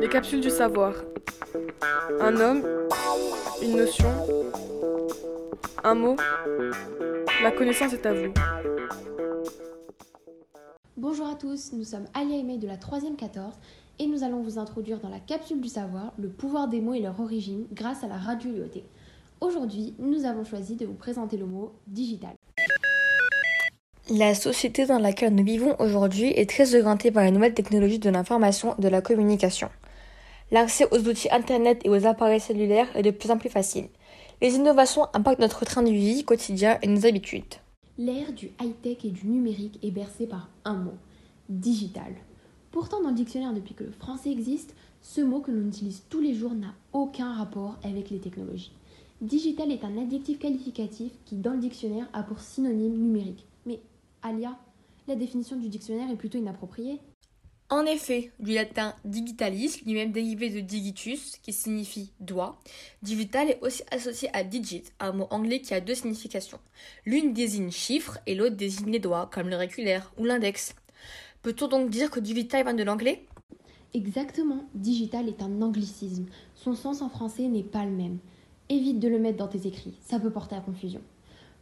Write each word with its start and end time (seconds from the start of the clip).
Les 0.00 0.08
capsules 0.08 0.40
du 0.40 0.50
savoir. 0.50 0.94
Un 2.20 2.36
homme, 2.36 2.62
une 3.62 3.76
notion, 3.76 4.08
un 5.84 5.94
mot. 5.94 6.16
La 7.42 7.52
connaissance 7.52 7.92
est 7.92 8.06
à 8.06 8.12
vous. 8.12 8.32
Bonjour 10.96 11.26
à 11.26 11.34
tous, 11.34 11.72
nous 11.72 11.84
sommes 11.84 12.06
Alia 12.14 12.38
et 12.38 12.42
May 12.42 12.58
de 12.58 12.66
la 12.66 12.76
3e 12.76 13.16
14 13.16 13.54
et 13.98 14.06
nous 14.06 14.22
allons 14.22 14.42
vous 14.42 14.58
introduire 14.58 14.98
dans 15.00 15.08
la 15.08 15.20
capsule 15.20 15.60
du 15.60 15.68
savoir 15.68 16.12
le 16.18 16.28
pouvoir 16.28 16.68
des 16.68 16.80
mots 16.80 16.94
et 16.94 17.00
leur 17.00 17.20
origine 17.20 17.66
grâce 17.72 18.02
à 18.04 18.08
la 18.08 18.16
radio. 18.16 18.50
Aujourd'hui, 19.40 19.94
nous 19.98 20.24
avons 20.24 20.44
choisi 20.44 20.76
de 20.76 20.86
vous 20.86 20.94
présenter 20.94 21.36
le 21.36 21.46
mot 21.46 21.72
digital. 21.86 22.34
La 24.08 24.36
société 24.36 24.86
dans 24.86 25.00
laquelle 25.00 25.34
nous 25.34 25.42
vivons 25.42 25.74
aujourd'hui 25.80 26.28
est 26.28 26.48
très 26.48 26.76
orientée 26.76 27.10
par 27.10 27.24
les 27.24 27.32
nouvelles 27.32 27.54
technologies 27.54 27.98
de 27.98 28.08
l'information 28.08 28.76
et 28.78 28.80
de 28.80 28.86
la 28.86 29.00
communication. 29.00 29.68
L'accès 30.52 30.86
aux 30.92 31.08
outils 31.08 31.28
Internet 31.32 31.80
et 31.84 31.88
aux 31.88 32.06
appareils 32.06 32.38
cellulaires 32.38 32.86
est 32.94 33.02
de 33.02 33.10
plus 33.10 33.32
en 33.32 33.36
plus 33.36 33.48
facile. 33.48 33.88
Les 34.40 34.54
innovations 34.54 35.08
impactent 35.12 35.40
notre 35.40 35.64
train 35.64 35.82
de 35.82 35.90
vie 35.90 36.24
quotidien 36.24 36.78
et 36.82 36.86
nos 36.86 37.04
habitudes. 37.04 37.56
L'ère 37.98 38.32
du 38.32 38.52
high-tech 38.60 38.98
et 39.02 39.10
du 39.10 39.26
numérique 39.26 39.80
est 39.82 39.90
bercée 39.90 40.28
par 40.28 40.50
un 40.64 40.76
mot, 40.76 40.98
digital. 41.48 42.14
Pourtant, 42.70 43.02
dans 43.02 43.08
le 43.08 43.16
dictionnaire, 43.16 43.54
depuis 43.54 43.74
que 43.74 43.82
le 43.82 43.90
français 43.90 44.30
existe, 44.30 44.76
ce 45.02 45.20
mot 45.20 45.40
que 45.40 45.50
l'on 45.50 45.66
utilise 45.66 46.04
tous 46.08 46.20
les 46.20 46.32
jours 46.32 46.54
n'a 46.54 46.74
aucun 46.92 47.34
rapport 47.34 47.76
avec 47.82 48.10
les 48.10 48.20
technologies. 48.20 48.70
Digital 49.20 49.72
est 49.72 49.82
un 49.82 50.00
adjectif 50.00 50.38
qualificatif 50.38 51.10
qui, 51.24 51.34
dans 51.34 51.54
le 51.54 51.58
dictionnaire, 51.58 52.06
a 52.12 52.22
pour 52.22 52.38
synonyme 52.38 52.96
numérique. 52.96 53.46
Alia, 54.22 54.58
la 55.08 55.16
définition 55.16 55.56
du 55.56 55.68
dictionnaire 55.68 56.10
est 56.10 56.16
plutôt 56.16 56.38
inappropriée. 56.38 57.00
En 57.68 57.84
effet, 57.84 58.30
du 58.38 58.52
latin 58.54 58.94
digitalis, 59.04 59.82
lui-même 59.84 60.12
dérivé 60.12 60.50
de 60.50 60.60
digitus, 60.60 61.36
qui 61.38 61.52
signifie 61.52 62.12
doigt, 62.20 62.60
digital 63.02 63.50
est 63.50 63.60
aussi 63.60 63.82
associé 63.90 64.28
à 64.32 64.44
digit, 64.44 64.84
un 65.00 65.10
mot 65.10 65.26
anglais 65.30 65.60
qui 65.60 65.74
a 65.74 65.80
deux 65.80 65.96
significations. 65.96 66.60
L'une 67.04 67.32
désigne 67.32 67.72
chiffre 67.72 68.18
et 68.26 68.36
l'autre 68.36 68.54
désigne 68.54 68.92
les 68.92 69.00
doigts, 69.00 69.28
comme 69.32 69.48
l'auriculaire 69.48 70.12
ou 70.16 70.24
l'index. 70.24 70.76
Peut-on 71.42 71.66
donc 71.66 71.90
dire 71.90 72.12
que 72.12 72.20
digital 72.20 72.62
vient 72.62 72.74
de 72.74 72.84
l'anglais? 72.84 73.26
Exactement, 73.94 74.64
digital 74.74 75.28
est 75.28 75.42
un 75.42 75.60
anglicisme. 75.60 76.26
Son 76.54 76.74
sens 76.74 77.02
en 77.02 77.08
français 77.08 77.48
n'est 77.48 77.64
pas 77.64 77.84
le 77.84 77.90
même. 77.90 78.18
Évite 78.68 79.00
de 79.00 79.08
le 79.08 79.18
mettre 79.18 79.38
dans 79.38 79.48
tes 79.48 79.66
écrits, 79.66 79.94
ça 80.02 80.20
peut 80.20 80.30
porter 80.30 80.54
à 80.54 80.60
confusion. 80.60 81.00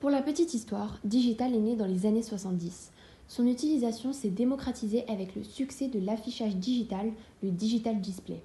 Pour 0.00 0.08
la 0.08 0.22
petite 0.22 0.54
histoire, 0.54 0.98
digital 1.04 1.54
est 1.54 1.58
né 1.58 1.76
dans 1.76 1.84
les 1.84 2.06
années 2.06 2.22
70. 2.22 2.90
Son 3.28 3.46
utilisation 3.46 4.14
s'est 4.14 4.30
démocratisée 4.30 5.04
avec 5.08 5.36
le 5.36 5.44
succès 5.44 5.88
de 5.88 6.00
l'affichage 6.00 6.56
digital, 6.56 7.12
le 7.42 7.50
digital 7.50 8.00
display. 8.00 8.42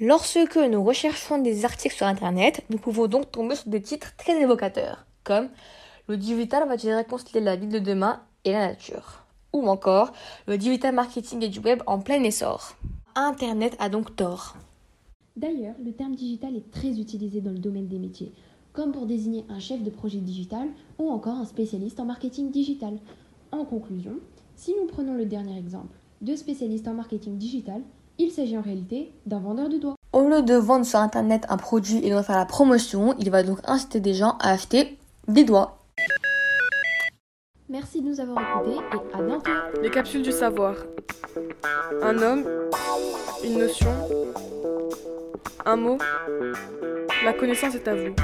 Lorsque 0.00 0.56
nous 0.56 0.84
recherchons 0.84 1.38
des 1.38 1.64
articles 1.64 1.96
sur 1.96 2.06
Internet, 2.06 2.64
nous 2.70 2.78
pouvons 2.78 3.08
donc 3.08 3.32
tomber 3.32 3.56
sur 3.56 3.70
des 3.70 3.82
titres 3.82 4.14
très 4.16 4.40
évocateurs, 4.40 5.04
comme 5.24 5.48
Le 6.06 6.16
digital 6.16 6.68
va-t-il 6.68 6.94
réconcilier 6.94 7.40
la 7.40 7.56
ville 7.56 7.70
de 7.70 7.80
demain 7.80 8.22
et 8.44 8.52
la 8.52 8.68
nature 8.68 9.24
ou 9.52 9.66
encore 9.68 10.12
le 10.46 10.58
digital 10.58 10.94
marketing 10.94 11.42
et 11.42 11.48
du 11.48 11.60
web 11.60 11.82
en 11.86 12.00
plein 12.00 12.22
essor. 12.22 12.76
Internet 13.14 13.76
a 13.78 13.88
donc 13.88 14.14
tort. 14.14 14.56
D'ailleurs, 15.36 15.74
le 15.84 15.92
terme 15.92 16.14
digital 16.14 16.54
est 16.54 16.70
très 16.70 17.00
utilisé 17.00 17.40
dans 17.40 17.50
le 17.50 17.58
domaine 17.58 17.88
des 17.88 17.98
métiers, 17.98 18.32
comme 18.74 18.92
pour 18.92 19.06
désigner 19.06 19.46
un 19.48 19.60
chef 19.60 19.82
de 19.82 19.88
projet 19.88 20.18
digital 20.18 20.68
ou 20.98 21.08
encore 21.08 21.38
un 21.38 21.46
spécialiste 21.46 22.00
en 22.00 22.04
marketing 22.04 22.50
digital. 22.50 22.98
En 23.52 23.64
conclusion, 23.64 24.18
si 24.56 24.74
nous 24.78 24.86
prenons 24.86 25.14
le 25.14 25.24
dernier 25.24 25.56
exemple 25.56 25.96
de 26.20 26.34
spécialiste 26.34 26.88
en 26.88 26.94
marketing 26.94 27.38
digital, 27.38 27.80
il 28.18 28.30
s'agit 28.30 28.58
en 28.58 28.62
réalité 28.62 29.12
d'un 29.26 29.38
vendeur 29.38 29.68
de 29.68 29.78
doigts. 29.78 29.94
Au 30.12 30.28
lieu 30.28 30.42
de 30.42 30.54
vendre 30.54 30.84
sur 30.84 30.98
Internet 30.98 31.46
un 31.48 31.56
produit 31.56 31.98
et 32.04 32.10
de 32.10 32.22
faire 32.22 32.36
la 32.36 32.46
promotion, 32.46 33.14
il 33.18 33.30
va 33.30 33.42
donc 33.42 33.58
inciter 33.64 34.00
des 34.00 34.14
gens 34.14 34.36
à 34.40 34.50
acheter 34.50 34.98
des 35.28 35.44
doigts. 35.44 35.78
Merci 37.68 38.02
de 38.02 38.08
nous 38.08 38.20
avoir 38.20 38.38
écoutés 38.38 38.76
et 38.92 39.16
à 39.16 39.22
bientôt. 39.22 39.50
Les 39.82 39.90
capsules 39.90 40.22
du 40.22 40.32
savoir. 40.32 40.74
Un 42.02 42.18
homme, 42.18 42.44
une 43.44 43.58
notion, 43.58 43.90
un 45.64 45.76
mot. 45.76 45.98
La 47.24 47.32
connaissance 47.32 47.74
est 47.74 47.88
à 47.88 47.94
vous. 47.94 48.14